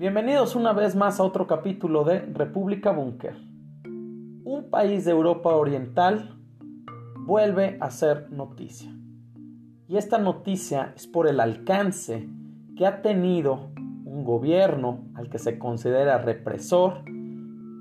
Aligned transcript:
Bienvenidos 0.00 0.56
una 0.56 0.72
vez 0.72 0.96
más 0.96 1.20
a 1.20 1.24
otro 1.24 1.46
capítulo 1.46 2.04
de 2.04 2.20
República 2.20 2.90
Búnker. 2.90 3.36
Un 3.84 4.68
país 4.70 5.04
de 5.04 5.10
Europa 5.10 5.54
Oriental 5.54 6.38
vuelve 7.26 7.76
a 7.82 7.90
ser 7.90 8.32
noticia. 8.32 8.90
Y 9.88 9.98
esta 9.98 10.16
noticia 10.16 10.94
es 10.96 11.06
por 11.06 11.28
el 11.28 11.38
alcance 11.38 12.26
que 12.78 12.86
ha 12.86 13.02
tenido 13.02 13.72
un 14.06 14.24
gobierno 14.24 15.04
al 15.16 15.28
que 15.28 15.38
se 15.38 15.58
considera 15.58 16.16
represor 16.16 17.02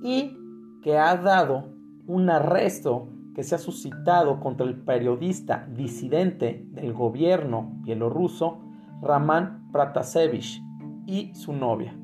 y 0.04 0.36
que 0.84 0.98
ha 0.98 1.16
dado 1.16 1.70
un 2.06 2.30
arresto 2.30 3.08
que 3.34 3.44
se 3.44 3.56
ha 3.56 3.60
suscitado 3.60 4.42
contra 4.42 4.66
el 4.66 4.76
periodista 4.76 5.70
disidente 5.74 6.66
del 6.72 6.92
gobierno 6.92 7.80
bielorruso 7.84 8.60
Raman 9.02 9.72
Pratasevich 9.72 10.62
y 11.06 11.34
su 11.34 11.54
novia 11.54 11.96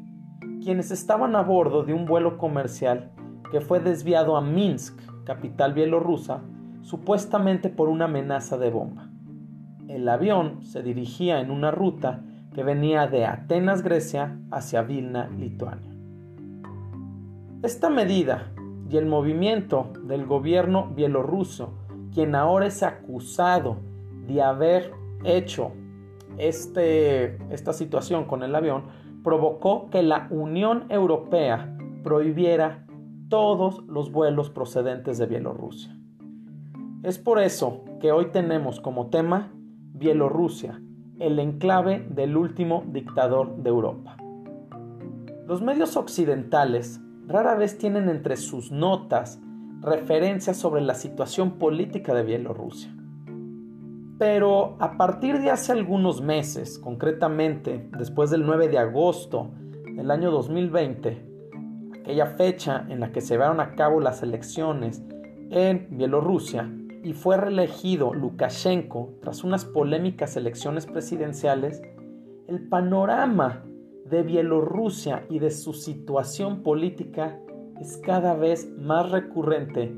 quienes 0.65 0.89
estaban 0.89 1.35
a 1.35 1.43
bordo 1.43 1.83
de 1.83 1.93
un 1.93 2.07
vuelo 2.07 2.39
comercial 2.39 3.11
que 3.51 3.61
fue 3.61 3.79
desviado 3.79 4.35
a 4.35 4.41
Minsk, 4.41 4.99
capital 5.23 5.75
bielorrusa, 5.75 6.41
supuestamente 6.81 7.69
por 7.69 7.87
una 7.87 8.05
amenaza 8.05 8.57
de 8.57 8.71
bomba. 8.71 9.07
El 9.87 10.09
avión 10.09 10.63
se 10.63 10.81
dirigía 10.81 11.39
en 11.39 11.51
una 11.51 11.69
ruta 11.69 12.23
que 12.55 12.63
venía 12.63 13.05
de 13.05 13.27
Atenas, 13.27 13.83
Grecia, 13.83 14.39
hacia 14.49 14.81
Vilna, 14.81 15.29
Lituania. 15.37 15.93
Esta 17.61 17.91
medida 17.91 18.51
y 18.89 18.97
el 18.97 19.05
movimiento 19.05 19.93
del 20.07 20.25
gobierno 20.25 20.87
bielorruso, 20.95 21.73
quien 22.11 22.33
ahora 22.33 22.65
es 22.65 22.81
acusado 22.81 23.77
de 24.27 24.41
haber 24.41 24.91
hecho 25.23 25.73
este, 26.39 27.37
esta 27.53 27.71
situación 27.71 28.25
con 28.25 28.41
el 28.41 28.55
avión, 28.55 29.04
provocó 29.25 29.89
que 29.89 30.03
la 30.03 30.27
Unión 30.29 30.85
Europea 30.89 31.75
prohibiera 32.03 32.85
todos 33.27 33.83
los 33.87 34.11
vuelos 34.11 34.51
procedentes 34.51 35.17
de 35.17 35.25
Bielorrusia. 35.25 35.97
Es 37.01 37.17
por 37.17 37.39
eso 37.39 37.83
que 37.99 38.11
hoy 38.11 38.27
tenemos 38.27 38.79
como 38.79 39.07
tema 39.07 39.51
Bielorrusia, 39.93 40.79
el 41.17 41.39
enclave 41.39 42.05
del 42.07 42.37
último 42.37 42.83
dictador 42.87 43.55
de 43.57 43.69
Europa. 43.69 44.15
Los 45.47 45.63
medios 45.63 45.97
occidentales 45.97 47.01
rara 47.25 47.55
vez 47.55 47.79
tienen 47.79 48.09
entre 48.09 48.37
sus 48.37 48.71
notas 48.71 49.41
referencias 49.81 50.55
sobre 50.55 50.81
la 50.81 50.93
situación 50.93 51.53
política 51.57 52.13
de 52.13 52.21
Bielorrusia. 52.21 52.95
Pero 54.17 54.77
a 54.79 54.95
partir 54.95 55.41
de 55.41 55.51
hace 55.51 55.73
algunos 55.73 56.21
meses, 56.21 56.79
concretamente 56.79 57.89
después 57.97 58.29
del 58.29 58.45
9 58.45 58.69
de 58.69 58.77
agosto 58.77 59.51
del 59.93 60.09
año 60.09 60.31
2020, 60.31 61.25
aquella 61.99 62.27
fecha 62.27 62.85
en 62.87 63.01
la 63.01 63.11
que 63.11 63.19
se 63.19 63.33
llevaron 63.33 63.59
a 63.59 63.75
cabo 63.75 63.99
las 63.99 64.23
elecciones 64.23 65.03
en 65.49 65.87
Bielorrusia 65.91 66.71
y 67.03 67.13
fue 67.13 67.35
reelegido 67.35 68.13
Lukashenko 68.13 69.15
tras 69.21 69.43
unas 69.43 69.65
polémicas 69.65 70.37
elecciones 70.37 70.85
presidenciales, 70.85 71.81
el 72.47 72.69
panorama 72.69 73.65
de 74.05 74.23
Bielorrusia 74.23 75.25
y 75.29 75.39
de 75.39 75.51
su 75.51 75.73
situación 75.73 76.63
política 76.63 77.37
es 77.81 77.97
cada 77.97 78.33
vez 78.33 78.71
más 78.77 79.11
recurrente 79.11 79.93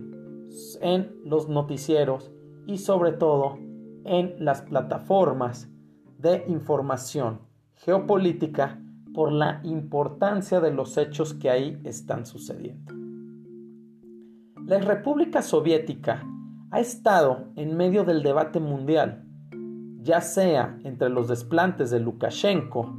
en 0.81 1.15
los 1.23 1.47
noticieros 1.49 2.31
y 2.65 2.79
sobre 2.79 3.11
todo 3.11 3.66
en 4.07 4.35
las 4.43 4.61
plataformas 4.61 5.69
de 6.17 6.45
información 6.47 7.41
geopolítica 7.75 8.79
por 9.13 9.31
la 9.31 9.61
importancia 9.63 10.59
de 10.59 10.71
los 10.71 10.97
hechos 10.97 11.33
que 11.33 11.49
ahí 11.49 11.79
están 11.83 12.25
sucediendo. 12.25 12.93
La 14.65 14.79
República 14.79 15.41
Soviética 15.41 16.23
ha 16.71 16.79
estado 16.79 17.47
en 17.55 17.77
medio 17.77 18.03
del 18.03 18.23
debate 18.23 18.59
mundial, 18.59 19.23
ya 20.01 20.21
sea 20.21 20.77
entre 20.83 21.09
los 21.09 21.27
desplantes 21.27 21.89
de 21.89 21.99
Lukashenko 21.99 22.95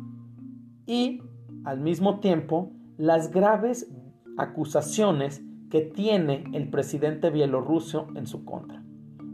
y, 0.87 1.23
al 1.65 1.81
mismo 1.81 2.21
tiempo, 2.21 2.73
las 2.97 3.31
graves 3.31 3.91
acusaciones 4.39 5.43
que 5.71 5.83
tiene 5.83 6.45
el 6.55 6.71
presidente 6.71 7.31
bielorruso 7.31 8.09
en 8.15 8.27
su 8.27 8.45
contra, 8.45 8.83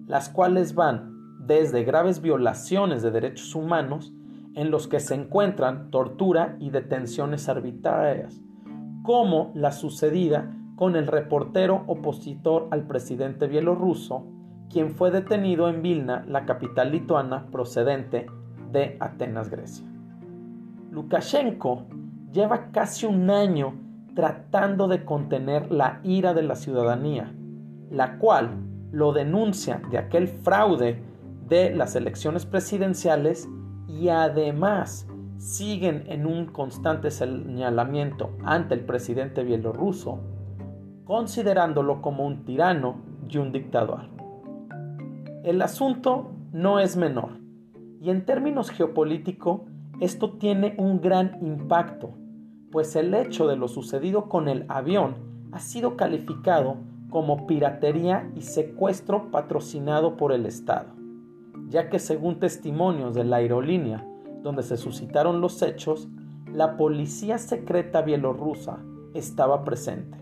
las 0.07 0.29
cuales 0.29 0.75
van 0.75 1.14
desde 1.47 1.85
graves 1.85 2.21
violaciones 2.21 3.03
de 3.03 3.11
derechos 3.11 3.55
humanos 3.55 4.13
en 4.55 4.71
los 4.71 4.87
que 4.89 5.01
se 5.01 5.15
encuentran 5.15 5.91
tortura 5.91 6.57
y 6.61 6.71
detenciones 6.71 7.49
arbitrarias, 7.49 8.41
como 9.03 9.53
la 9.55 9.73
sucedida 9.73 10.55
con 10.77 10.97
el 10.97 11.07
reportero 11.07 11.85
opositor 11.87 12.69
al 12.71 12.87
presidente 12.87 13.47
bielorruso, 13.47 14.27
quien 14.71 14.91
fue 14.91 15.11
detenido 15.11 15.69
en 15.69 15.83
Vilna, 15.83 16.25
la 16.27 16.47
capital 16.47 16.91
lituana 16.93 17.47
procedente 17.51 18.27
de 18.73 18.97
Atenas, 19.01 19.51
Grecia. 19.51 19.87
Lukashenko 20.91 21.87
lleva 22.33 22.71
casi 22.73 23.07
un 23.07 23.31
año 23.31 23.75
tratando 24.15 24.89
de 24.89 25.05
contener 25.05 25.71
la 25.71 26.01
ira 26.05 26.35
de 26.35 26.43
la 26.43 26.55
ciudadanía, 26.55 27.35
la 27.91 28.19
cual 28.19 28.51
lo 28.93 29.13
denuncia 29.13 29.83
de 29.91 29.99
aquel 29.99 30.29
fraude 30.29 31.03
de 31.49 31.75
las 31.75 31.95
elecciones 31.95 32.47
presidenciales 32.47 33.49
y 33.87 34.09
además 34.09 35.07
siguen 35.37 36.05
en 36.07 36.27
un 36.27 36.47
constante 36.47 37.11
señalamiento 37.11 38.31
ante 38.45 38.75
el 38.75 38.81
presidente 38.81 39.45
bielorruso, 39.45 40.21
considerándolo 41.05 42.01
como 42.01 42.27
un 42.27 42.45
tirano 42.45 42.97
y 43.29 43.39
un 43.39 43.53
dictador. 43.53 44.09
El 45.43 45.61
asunto 45.61 46.33
no 46.53 46.81
es 46.81 46.97
menor 46.97 47.39
y 48.01 48.11
en 48.11 48.25
términos 48.25 48.71
geopolíticos 48.71 49.63
esto 50.01 50.33
tiene 50.33 50.75
un 50.79 51.01
gran 51.01 51.39
impacto, 51.43 52.15
pues 52.73 52.97
el 52.97 53.13
hecho 53.15 53.47
de 53.47 53.57
lo 53.57 53.69
sucedido 53.69 54.29
con 54.29 54.49
el 54.49 54.65
avión 54.69 55.17
ha 55.53 55.61
sido 55.61 55.97
calificado 55.97 56.77
como 57.11 57.47
piratería 57.47 58.29
y 58.35 58.43
secuestro 58.43 59.31
patrocinado 59.31 60.17
por 60.17 60.33
el 60.33 60.47
Estado 60.47 61.04
ya 61.69 61.89
que 61.89 61.99
según 61.99 62.39
testimonios 62.39 63.15
de 63.15 63.25
la 63.25 63.37
aerolínea 63.37 64.07
donde 64.43 64.63
se 64.63 64.77
suscitaron 64.77 65.41
los 65.41 65.63
hechos, 65.63 66.09
la 66.53 66.77
policía 66.77 67.39
secreta 67.39 68.03
bielorrusa 68.03 68.79
estaba 69.15 69.65
presente, 69.65 70.19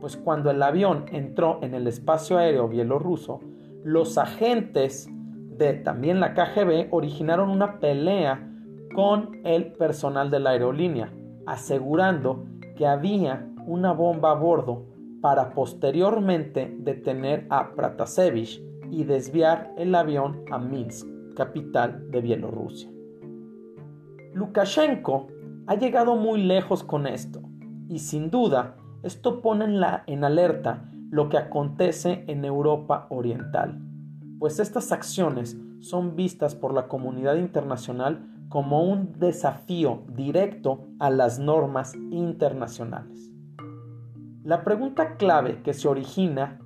pues 0.00 0.16
cuando 0.16 0.50
el 0.50 0.62
avión 0.62 1.04
entró 1.12 1.58
en 1.62 1.74
el 1.74 1.86
espacio 1.86 2.38
aéreo 2.38 2.68
bielorruso, 2.68 3.40
los 3.84 4.18
agentes 4.18 5.08
de 5.56 5.74
también 5.74 6.20
la 6.20 6.34
KGB 6.34 6.88
originaron 6.90 7.50
una 7.50 7.78
pelea 7.78 8.48
con 8.94 9.40
el 9.44 9.72
personal 9.72 10.30
de 10.30 10.40
la 10.40 10.50
aerolínea, 10.50 11.12
asegurando 11.46 12.44
que 12.76 12.86
había 12.86 13.48
una 13.66 13.92
bomba 13.92 14.32
a 14.32 14.34
bordo 14.34 14.86
para 15.20 15.50
posteriormente 15.50 16.74
detener 16.78 17.46
a 17.50 17.74
Pratasevich 17.74 18.62
y 18.90 19.04
desviar 19.04 19.72
el 19.76 19.94
avión 19.94 20.44
a 20.50 20.58
Minsk, 20.58 21.06
capital 21.34 22.10
de 22.10 22.20
Bielorrusia. 22.20 22.90
Lukashenko 24.34 25.28
ha 25.66 25.74
llegado 25.74 26.16
muy 26.16 26.42
lejos 26.42 26.82
con 26.84 27.06
esto 27.06 27.40
y 27.88 27.98
sin 27.98 28.30
duda 28.30 28.76
esto 29.02 29.40
pone 29.40 29.64
en, 29.64 29.80
la, 29.80 30.02
en 30.06 30.24
alerta 30.24 30.90
lo 31.10 31.28
que 31.28 31.38
acontece 31.38 32.24
en 32.26 32.44
Europa 32.44 33.06
Oriental, 33.10 33.80
pues 34.38 34.58
estas 34.58 34.92
acciones 34.92 35.56
son 35.80 36.16
vistas 36.16 36.54
por 36.54 36.74
la 36.74 36.88
comunidad 36.88 37.36
internacional 37.36 38.26
como 38.48 38.82
un 38.82 39.18
desafío 39.18 40.04
directo 40.14 40.88
a 40.98 41.10
las 41.10 41.38
normas 41.38 41.94
internacionales. 42.10 43.30
La 44.42 44.64
pregunta 44.64 45.16
clave 45.16 45.62
que 45.62 45.74
se 45.74 45.88
origina 45.88 46.58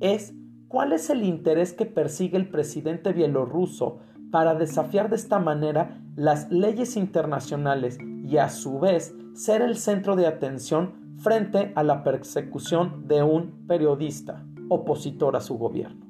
es 0.00 0.34
¿Cuál 0.72 0.94
es 0.94 1.10
el 1.10 1.22
interés 1.22 1.74
que 1.74 1.84
persigue 1.84 2.38
el 2.38 2.48
presidente 2.48 3.12
bielorruso 3.12 3.98
para 4.30 4.54
desafiar 4.54 5.10
de 5.10 5.16
esta 5.16 5.38
manera 5.38 6.00
las 6.16 6.50
leyes 6.50 6.96
internacionales 6.96 7.98
y 8.24 8.38
a 8.38 8.48
su 8.48 8.80
vez 8.80 9.14
ser 9.34 9.60
el 9.60 9.76
centro 9.76 10.16
de 10.16 10.26
atención 10.26 11.14
frente 11.18 11.72
a 11.74 11.82
la 11.82 12.02
persecución 12.02 13.06
de 13.06 13.22
un 13.22 13.66
periodista 13.66 14.46
opositor 14.70 15.36
a 15.36 15.42
su 15.42 15.58
gobierno? 15.58 16.06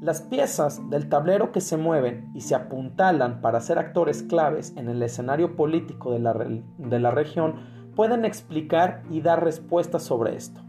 Las 0.00 0.22
piezas 0.22 0.88
del 0.88 1.10
tablero 1.10 1.52
que 1.52 1.60
se 1.60 1.76
mueven 1.76 2.30
y 2.34 2.40
se 2.40 2.54
apuntalan 2.54 3.42
para 3.42 3.60
ser 3.60 3.78
actores 3.78 4.22
claves 4.22 4.72
en 4.78 4.88
el 4.88 5.02
escenario 5.02 5.54
político 5.54 6.12
de 6.12 6.20
la, 6.20 6.32
de 6.32 6.98
la 6.98 7.10
región 7.10 7.56
pueden 7.94 8.24
explicar 8.24 9.02
y 9.10 9.20
dar 9.20 9.44
respuestas 9.44 10.02
sobre 10.02 10.34
esto. 10.34 10.62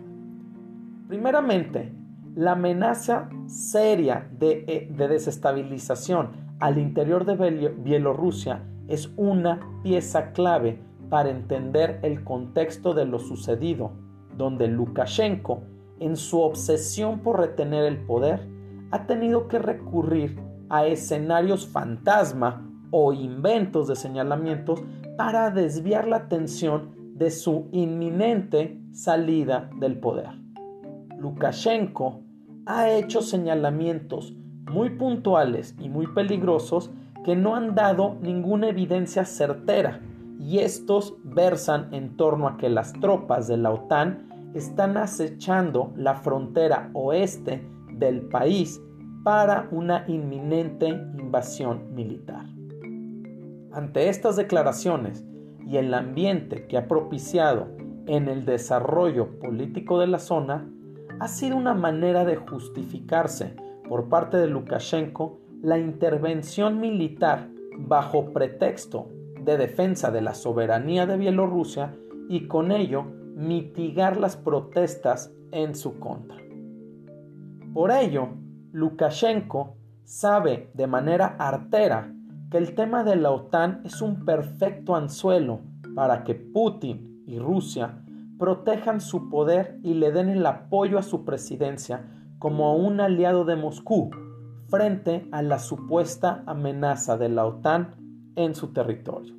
Primeramente, 1.07 2.00
la 2.35 2.53
amenaza 2.53 3.29
seria 3.47 4.29
eh, 4.39 4.87
de, 4.89 5.07
desestabilización 5.07 6.29
al 6.59 6.77
interior 6.77 7.25
de 7.25 7.69
Bielorrusia 7.69 8.63
es 8.87 9.11
una 9.17 9.59
pieza 9.83 10.31
clave 10.31 10.79
para 11.09 11.29
entender 11.29 11.99
el 12.03 12.23
contexto 12.23 12.93
de 12.93 13.05
lo 13.05 13.19
sucedido, 13.19 13.91
donde 14.37 14.67
Lukashenko, 14.67 15.63
en 15.99 16.15
su 16.15 16.39
obsesión 16.39 17.19
por 17.19 17.39
retener 17.39 17.85
el 17.85 17.97
poder, 18.05 18.47
ha 18.91 19.07
tenido 19.07 19.47
que 19.47 19.59
recurrir 19.59 20.39
a 20.69 20.85
escenarios 20.85 21.67
fantasma 21.67 22.67
o 22.91 23.11
inventos 23.13 23.87
de 23.87 23.95
señalamientos 23.95 24.81
para 25.17 25.51
desviar 25.51 26.07
la 26.07 26.17
atención 26.17 26.91
de 27.15 27.29
su 27.29 27.67
inminente 27.71 28.79
salida 28.91 29.69
del 29.79 29.99
poder. 29.99 30.40
Lukashenko 31.21 32.21
ha 32.65 32.89
hecho 32.89 33.21
señalamientos 33.21 34.33
muy 34.71 34.89
puntuales 34.89 35.75
y 35.79 35.87
muy 35.87 36.07
peligrosos 36.07 36.91
que 37.23 37.35
no 37.35 37.55
han 37.55 37.75
dado 37.75 38.17
ninguna 38.21 38.69
evidencia 38.69 39.25
certera 39.25 40.01
y 40.39 40.59
estos 40.59 41.15
versan 41.23 41.93
en 41.93 42.17
torno 42.17 42.47
a 42.47 42.57
que 42.57 42.69
las 42.69 42.93
tropas 42.93 43.47
de 43.47 43.57
la 43.57 43.71
OTAN 43.71 44.51
están 44.55 44.97
acechando 44.97 45.93
la 45.95 46.15
frontera 46.15 46.89
oeste 46.93 47.63
del 47.93 48.21
país 48.21 48.81
para 49.23 49.67
una 49.71 50.03
inminente 50.07 50.87
invasión 50.87 51.93
militar. 51.93 52.45
Ante 53.71 54.09
estas 54.09 54.35
declaraciones 54.35 55.23
y 55.67 55.77
el 55.77 55.93
ambiente 55.93 56.65
que 56.65 56.77
ha 56.77 56.87
propiciado 56.87 57.67
en 58.07 58.27
el 58.27 58.45
desarrollo 58.45 59.39
político 59.39 59.99
de 59.99 60.07
la 60.07 60.17
zona, 60.17 60.67
ha 61.21 61.27
sido 61.27 61.55
una 61.55 61.75
manera 61.75 62.25
de 62.25 62.35
justificarse 62.35 63.55
por 63.87 64.09
parte 64.09 64.37
de 64.37 64.47
Lukashenko 64.47 65.37
la 65.61 65.77
intervención 65.77 66.79
militar 66.79 67.47
bajo 67.77 68.33
pretexto 68.33 69.07
de 69.39 69.55
defensa 69.55 70.09
de 70.09 70.21
la 70.21 70.33
soberanía 70.33 71.05
de 71.05 71.17
Bielorrusia 71.17 71.95
y 72.27 72.47
con 72.47 72.71
ello 72.71 73.03
mitigar 73.35 74.17
las 74.17 74.35
protestas 74.35 75.31
en 75.51 75.75
su 75.75 75.99
contra. 75.99 76.39
Por 77.71 77.91
ello, 77.91 78.29
Lukashenko 78.71 79.75
sabe 80.03 80.71
de 80.73 80.87
manera 80.87 81.35
artera 81.37 82.11
que 82.49 82.57
el 82.57 82.73
tema 82.73 83.03
de 83.03 83.17
la 83.17 83.29
OTAN 83.29 83.81
es 83.85 84.01
un 84.01 84.25
perfecto 84.25 84.95
anzuelo 84.95 85.59
para 85.93 86.23
que 86.23 86.33
Putin 86.33 87.23
y 87.27 87.37
Rusia 87.37 88.03
protejan 88.41 89.01
su 89.01 89.29
poder 89.29 89.77
y 89.83 89.93
le 89.93 90.11
den 90.11 90.27
el 90.27 90.43
apoyo 90.47 90.97
a 90.97 91.03
su 91.03 91.25
presidencia 91.25 92.09
como 92.39 92.75
un 92.75 92.99
aliado 92.99 93.45
de 93.45 93.55
Moscú 93.55 94.09
frente 94.67 95.27
a 95.31 95.43
la 95.43 95.59
supuesta 95.59 96.41
amenaza 96.47 97.17
de 97.17 97.29
la 97.29 97.45
OTAN 97.45 98.33
en 98.35 98.55
su 98.55 98.73
territorio. 98.73 99.35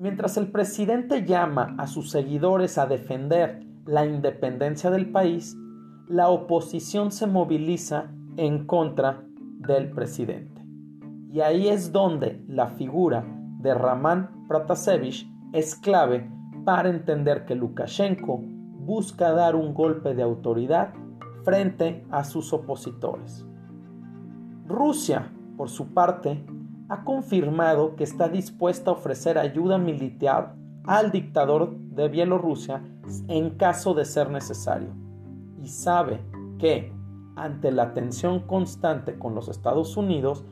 Mientras 0.00 0.36
el 0.36 0.50
presidente 0.50 1.24
llama 1.24 1.76
a 1.78 1.86
sus 1.86 2.10
seguidores 2.10 2.76
a 2.76 2.86
defender 2.86 3.64
la 3.86 4.04
independencia 4.04 4.90
del 4.90 5.12
país, 5.12 5.56
la 6.08 6.28
oposición 6.28 7.12
se 7.12 7.28
moviliza 7.28 8.10
en 8.36 8.66
contra 8.66 9.22
del 9.60 9.92
presidente. 9.92 10.60
Y 11.32 11.40
ahí 11.40 11.68
es 11.68 11.92
donde 11.92 12.42
la 12.48 12.66
figura 12.70 13.24
de 13.60 13.74
Raman 13.74 14.48
Pratasevich 14.48 15.30
es 15.52 15.76
clave 15.76 16.39
para 16.64 16.90
entender 16.90 17.44
que 17.44 17.54
Lukashenko 17.54 18.40
busca 18.42 19.32
dar 19.32 19.56
un 19.56 19.74
golpe 19.74 20.14
de 20.14 20.22
autoridad 20.22 20.92
frente 21.44 22.04
a 22.10 22.24
sus 22.24 22.52
opositores. 22.52 23.46
Rusia, 24.66 25.32
por 25.56 25.68
su 25.68 25.92
parte, 25.92 26.44
ha 26.88 27.04
confirmado 27.04 27.96
que 27.96 28.04
está 28.04 28.28
dispuesta 28.28 28.90
a 28.90 28.94
ofrecer 28.94 29.38
ayuda 29.38 29.78
militar 29.78 30.54
al 30.84 31.12
dictador 31.12 31.76
de 31.76 32.08
Bielorrusia 32.08 32.82
en 33.28 33.50
caso 33.50 33.94
de 33.94 34.04
ser 34.04 34.30
necesario 34.30 34.88
y 35.62 35.68
sabe 35.68 36.20
que, 36.58 36.92
ante 37.36 37.70
la 37.70 37.94
tensión 37.94 38.40
constante 38.40 39.18
con 39.18 39.34
los 39.34 39.48
Estados 39.48 39.96
Unidos, 39.96 40.44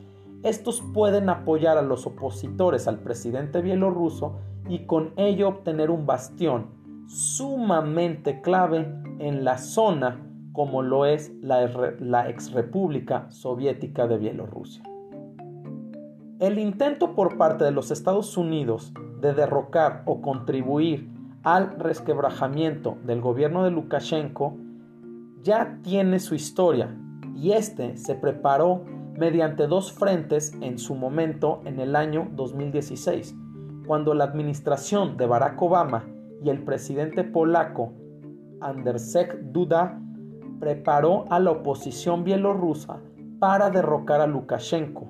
estos 0.43 0.81
pueden 0.93 1.29
apoyar 1.29 1.77
a 1.77 1.81
los 1.81 2.05
opositores 2.07 2.87
al 2.87 2.99
presidente 2.99 3.61
bielorruso 3.61 4.37
y 4.69 4.85
con 4.85 5.11
ello 5.17 5.49
obtener 5.49 5.89
un 5.89 6.05
bastión 6.05 6.67
sumamente 7.07 8.41
clave 8.41 8.87
en 9.19 9.43
la 9.43 9.57
zona 9.57 10.25
como 10.53 10.81
lo 10.81 11.05
es 11.05 11.33
la, 11.41 11.69
la 11.99 12.29
ex 12.29 12.53
república 12.53 13.29
soviética 13.31 14.07
de 14.07 14.17
Bielorrusia. 14.17 14.83
El 16.39 16.59
intento 16.59 17.15
por 17.15 17.37
parte 17.37 17.65
de 17.65 17.71
los 17.71 17.91
Estados 17.91 18.37
Unidos 18.37 18.93
de 19.19 19.33
derrocar 19.33 20.03
o 20.05 20.21
contribuir 20.21 21.09
al 21.43 21.71
resquebrajamiento 21.77 22.97
del 23.05 23.21
gobierno 23.21 23.63
de 23.63 23.71
Lukashenko 23.71 24.55
ya 25.41 25.79
tiene 25.83 26.19
su 26.19 26.35
historia 26.35 26.95
y 27.35 27.51
este 27.51 27.97
se 27.97 28.15
preparó 28.15 28.83
mediante 29.17 29.67
dos 29.67 29.91
frentes 29.91 30.53
en 30.61 30.77
su 30.79 30.95
momento 30.95 31.61
en 31.65 31.79
el 31.79 31.95
año 31.95 32.29
2016, 32.35 33.35
cuando 33.89 34.13
la 34.13 34.25
administración 34.25 35.17
de 35.17 35.25
Barack 35.25 35.59
Obama 35.59 36.05
y 36.43 36.51
el 36.51 36.63
presidente 36.63 37.23
polaco 37.23 37.91
Andrzej 38.61 39.51
Duda 39.51 39.99
preparó 40.59 41.25
a 41.31 41.39
la 41.39 41.49
oposición 41.49 42.23
bielorrusa 42.23 43.01
para 43.39 43.71
derrocar 43.71 44.21
a 44.21 44.27
Lukashenko 44.27 45.09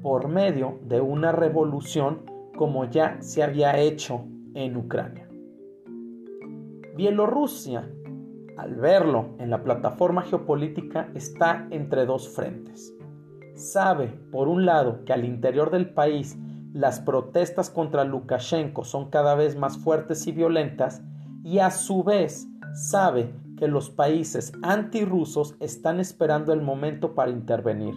por 0.00 0.28
medio 0.28 0.78
de 0.84 1.00
una 1.00 1.32
revolución 1.32 2.20
como 2.56 2.84
ya 2.84 3.20
se 3.20 3.42
había 3.42 3.76
hecho 3.80 4.20
en 4.54 4.76
Ucrania. 4.76 5.28
Bielorrusia, 6.94 7.90
al 8.56 8.76
verlo 8.76 9.30
en 9.40 9.50
la 9.50 9.64
plataforma 9.64 10.22
geopolítica, 10.22 11.10
está 11.16 11.66
entre 11.70 12.06
dos 12.06 12.28
frentes. 12.28 12.96
Sabe, 13.54 14.06
por 14.30 14.46
un 14.46 14.64
lado, 14.64 15.04
que 15.04 15.12
al 15.12 15.24
interior 15.24 15.72
del 15.72 15.92
país 15.92 16.38
las 16.72 17.00
protestas 17.00 17.70
contra 17.70 18.04
Lukashenko 18.04 18.84
son 18.84 19.10
cada 19.10 19.34
vez 19.34 19.56
más 19.56 19.78
fuertes 19.78 20.26
y 20.26 20.32
violentas, 20.32 21.02
y 21.42 21.58
a 21.58 21.70
su 21.70 22.04
vez 22.04 22.48
sabe 22.74 23.34
que 23.56 23.68
los 23.68 23.90
países 23.90 24.52
antirrusos 24.62 25.56
están 25.60 26.00
esperando 26.00 26.52
el 26.52 26.62
momento 26.62 27.14
para 27.14 27.30
intervenir, 27.30 27.94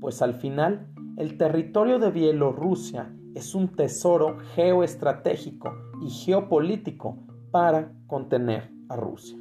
pues 0.00 0.22
al 0.22 0.34
final 0.34 0.88
el 1.16 1.36
territorio 1.36 1.98
de 1.98 2.10
Bielorrusia 2.10 3.12
es 3.34 3.54
un 3.54 3.68
tesoro 3.68 4.38
geoestratégico 4.54 5.70
y 6.02 6.10
geopolítico 6.10 7.18
para 7.50 7.92
contener 8.06 8.70
a 8.88 8.96
Rusia. 8.96 9.38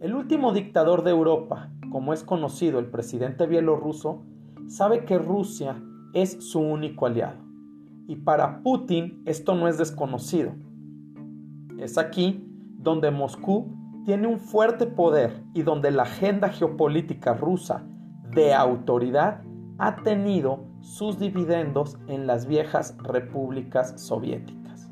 El 0.00 0.14
último 0.14 0.52
dictador 0.52 1.02
de 1.02 1.10
Europa, 1.10 1.70
como 1.90 2.12
es 2.12 2.22
conocido 2.24 2.78
el 2.78 2.86
presidente 2.86 3.46
bielorruso, 3.46 4.22
sabe 4.66 5.04
que 5.04 5.18
Rusia 5.18 5.82
es 6.14 6.42
su 6.50 6.60
único 6.60 7.06
aliado. 7.06 7.36
Y 8.06 8.16
para 8.16 8.62
Putin 8.62 9.22
esto 9.26 9.54
no 9.54 9.68
es 9.68 9.76
desconocido. 9.76 10.52
Es 11.78 11.98
aquí 11.98 12.46
donde 12.78 13.10
Moscú 13.10 13.66
tiene 14.04 14.26
un 14.26 14.38
fuerte 14.38 14.86
poder 14.86 15.42
y 15.54 15.62
donde 15.62 15.90
la 15.90 16.04
agenda 16.04 16.48
geopolítica 16.50 17.34
rusa 17.34 17.84
de 18.34 18.54
autoridad 18.54 19.42
ha 19.78 19.96
tenido 19.96 20.60
sus 20.80 21.18
dividendos 21.18 21.98
en 22.06 22.26
las 22.26 22.46
viejas 22.46 22.96
repúblicas 23.02 24.00
soviéticas. 24.00 24.90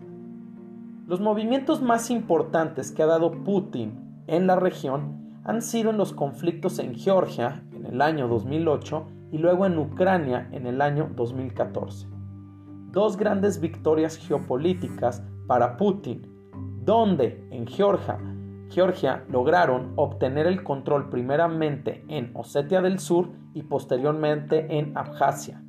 Los 1.06 1.20
movimientos 1.20 1.82
más 1.82 2.10
importantes 2.10 2.90
que 2.90 3.02
ha 3.02 3.06
dado 3.06 3.32
Putin 3.44 4.24
en 4.26 4.46
la 4.46 4.56
región 4.56 5.40
han 5.44 5.60
sido 5.60 5.90
en 5.90 5.98
los 5.98 6.12
conflictos 6.12 6.78
en 6.78 6.94
Georgia 6.94 7.62
en 7.72 7.84
el 7.84 8.00
año 8.00 8.28
2008 8.28 9.06
y 9.32 9.38
luego 9.38 9.66
en 9.66 9.76
Ucrania 9.78 10.48
en 10.52 10.68
el 10.68 10.80
año 10.80 11.10
2014. 11.16 12.06
Dos 12.92 13.16
grandes 13.16 13.60
victorias 13.60 14.16
geopolíticas 14.16 15.24
para 15.48 15.76
Putin, 15.76 16.22
donde 16.84 17.44
en 17.50 17.66
Georgia 17.66 18.18
Georgia 18.72 19.24
lograron 19.28 19.92
obtener 19.96 20.46
el 20.46 20.64
control 20.64 21.10
primeramente 21.10 22.04
en 22.08 22.30
Osetia 22.34 22.80
del 22.80 23.00
Sur 23.00 23.28
y 23.52 23.64
posteriormente 23.64 24.78
en 24.78 24.96
Abjasia, 24.96 25.62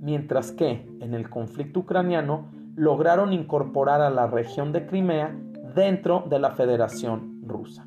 mientras 0.00 0.52
que 0.52 0.86
en 1.00 1.14
el 1.14 1.30
conflicto 1.30 1.80
ucraniano 1.80 2.50
lograron 2.76 3.32
incorporar 3.32 4.02
a 4.02 4.10
la 4.10 4.26
región 4.26 4.72
de 4.72 4.86
Crimea 4.86 5.34
dentro 5.74 6.24
de 6.28 6.38
la 6.38 6.50
Federación 6.50 7.40
Rusa. 7.46 7.86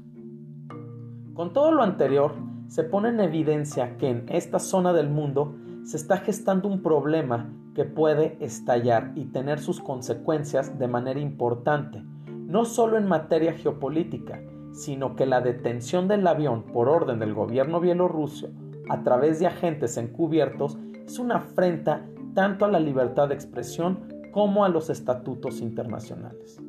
Con 1.36 1.54
todo 1.54 1.72
lo 1.72 1.84
anterior, 1.84 2.34
se 2.74 2.84
pone 2.84 3.10
en 3.10 3.20
evidencia 3.20 3.98
que 3.98 4.10
en 4.10 4.26
esta 4.30 4.58
zona 4.58 4.94
del 4.94 5.08
mundo 5.08 5.54
se 5.84 5.96
está 5.96 6.18
gestando 6.18 6.68
un 6.68 6.82
problema 6.82 7.54
que 7.76 7.86
puede 7.86 8.36
estallar 8.40 9.12
y 9.14 9.26
tener 9.26 9.60
sus 9.60 9.80
consecuencias 9.80 10.80
de 10.80 10.88
manera 10.88 11.20
importante, 11.20 12.02
no 12.26 12.66
solo 12.66 12.98
en 12.98 13.08
materia 13.08 13.54
geopolítica, 13.54 14.42
sino 14.72 15.16
que 15.16 15.28
la 15.28 15.40
detención 15.42 16.08
del 16.08 16.26
avión 16.26 16.64
por 16.64 16.90
orden 16.90 17.20
del 17.20 17.36
gobierno 17.36 17.80
bielorruso 17.80 18.50
a 18.90 19.04
través 19.04 19.40
de 19.40 19.46
agentes 19.46 19.96
encubiertos 19.98 20.80
es 21.06 21.20
una 21.20 21.36
afrenta 21.36 22.08
tanto 22.34 22.66
a 22.66 22.72
la 22.72 22.80
libertad 22.80 23.28
de 23.28 23.36
expresión 23.36 24.00
como 24.32 24.66
a 24.66 24.70
los 24.70 24.90
estatutos 24.90 25.62
internacionales. 25.62 26.60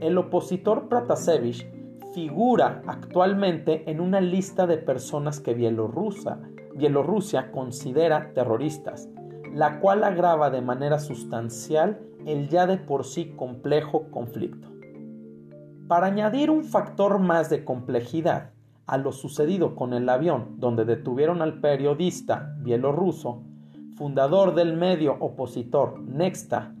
El 0.00 0.18
opositor 0.18 0.88
Pratasevich 0.88 1.64
figura 2.14 2.82
actualmente 2.86 3.90
en 3.90 4.00
una 4.00 4.20
lista 4.20 4.66
de 4.66 4.78
personas 4.78 5.40
que 5.40 5.54
Bielorrusia, 5.54 7.50
considera 7.50 8.32
terroristas, 8.34 9.08
la 9.52 9.80
cual 9.80 10.04
agrava 10.04 10.50
de 10.50 10.60
manera 10.60 10.98
sustancial 10.98 12.00
el 12.26 12.48
ya 12.48 12.66
de 12.66 12.78
por 12.78 13.04
sí 13.04 13.34
complejo 13.36 14.10
conflicto. 14.10 14.68
Para 15.88 16.06
añadir 16.06 16.50
un 16.50 16.64
factor 16.64 17.18
más 17.18 17.50
de 17.50 17.64
complejidad 17.64 18.52
a 18.86 18.98
lo 18.98 19.12
sucedido 19.12 19.74
con 19.74 19.92
el 19.92 20.08
avión 20.08 20.56
donde 20.58 20.84
detuvieron 20.84 21.42
al 21.42 21.60
periodista 21.60 22.54
bielorruso, 22.58 23.42
fundador 23.96 24.54
del 24.54 24.76
medio 24.76 25.16
opositor 25.20 26.00
Nexta, 26.00 26.74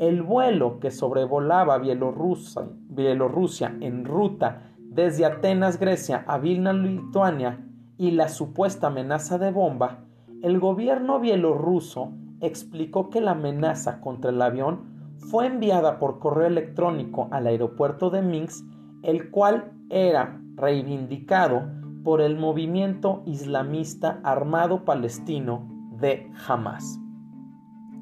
el 0.00 0.22
vuelo 0.22 0.80
que 0.80 0.90
sobrevolaba 0.90 1.76
Bielorrusia, 1.76 2.62
Bielorrusia 2.88 3.76
en 3.80 4.06
ruta 4.06 4.72
desde 4.78 5.26
Atenas, 5.26 5.78
Grecia 5.78 6.24
a 6.26 6.38
Vilna, 6.38 6.72
Lituania, 6.72 7.66
y 7.98 8.12
la 8.12 8.30
supuesta 8.30 8.86
amenaza 8.86 9.36
de 9.36 9.50
bomba, 9.50 9.98
el 10.42 10.58
gobierno 10.58 11.20
bielorruso 11.20 12.14
explicó 12.40 13.10
que 13.10 13.20
la 13.20 13.32
amenaza 13.32 14.00
contra 14.00 14.30
el 14.30 14.40
avión 14.40 15.18
fue 15.18 15.46
enviada 15.46 15.98
por 15.98 16.18
correo 16.18 16.46
electrónico 16.46 17.28
al 17.30 17.46
aeropuerto 17.46 18.08
de 18.08 18.22
Minsk, 18.22 18.64
el 19.02 19.30
cual 19.30 19.70
era 19.90 20.40
reivindicado 20.54 21.68
por 22.02 22.22
el 22.22 22.38
movimiento 22.38 23.22
islamista 23.26 24.18
armado 24.24 24.86
palestino 24.86 25.68
de 26.00 26.32
Hamas. 26.48 26.98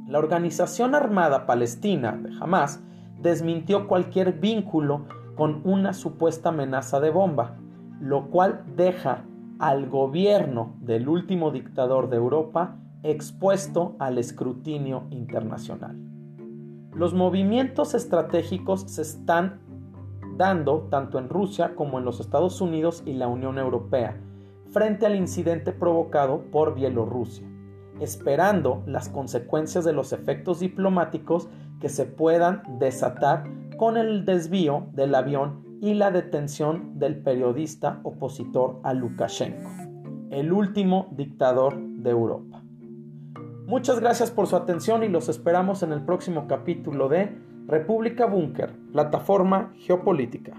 La 0.09 0.19
organización 0.19 0.95
armada 0.95 1.45
palestina 1.45 2.13
de 2.13 2.31
Hamas 2.41 2.83
desmintió 3.21 3.87
cualquier 3.87 4.33
vínculo 4.41 5.05
con 5.37 5.61
una 5.65 5.93
supuesta 5.93 6.49
amenaza 6.49 6.99
de 6.99 7.11
bomba, 7.11 7.59
lo 8.01 8.31
cual 8.31 8.65
deja 8.75 9.27
al 9.59 9.91
gobierno 9.91 10.77
del 10.81 11.11
último 11.11 11.51
dictador 11.51 12.09
de 12.09 12.17
Europa 12.17 12.77
expuesto 13.03 13.97
al 13.99 14.17
escrutinio 14.17 15.05
internacional. 15.11 15.97
Los 16.95 17.13
movimientos 17.13 17.93
estratégicos 17.95 18.83
se 18.83 19.03
están 19.03 19.61
dando 20.37 20.89
tanto 20.91 21.19
en 21.19 21.29
Rusia 21.29 21.75
como 21.75 21.99
en 21.99 22.07
los 22.07 22.19
Estados 22.21 22.63
Unidos 22.63 23.03
y 23.05 23.13
la 23.13 23.29
Unión 23.29 23.59
Europea 23.59 24.19
frente 24.71 25.07
al 25.07 25.17
incidente 25.17 25.73
provocado 25.73 26.43
por 26.51 26.75
Bielorrusia, 26.75 27.48
esperando 28.01 28.83
las 28.87 29.09
consecuencias 29.09 29.85
de 29.85 29.93
los 29.93 30.13
efectos 30.13 30.61
diplomáticos 30.61 31.49
que 31.81 31.89
se 31.89 32.05
puedan 32.05 32.63
desatar 32.79 33.45
con 33.77 33.97
el 33.97 34.25
desvío 34.25 34.89
del 34.93 35.15
avión 35.15 35.65
y 35.81 35.95
la 35.95 36.11
detención 36.11 36.99
del 36.99 37.23
periodista 37.23 38.01
opositor 38.03 38.81
a 38.83 38.93
Lukashenko, 38.95 39.71
el 40.31 40.53
último 40.53 41.09
dictador 41.13 41.79
de 41.79 42.11
Europa. 42.11 42.63
Muchas 43.67 44.01
gracias 44.01 44.31
por 44.31 44.47
su 44.47 44.57
atención 44.57 45.05
y 45.05 45.09
los 45.09 45.29
esperamos 45.29 45.83
en 45.83 45.93
el 45.93 46.03
próximo 46.03 46.47
capítulo 46.49 47.09
de 47.09 47.39
República 47.67 48.27
Búnker, 48.27 48.75
plataforma 48.93 49.73
geopolítica. 49.77 50.59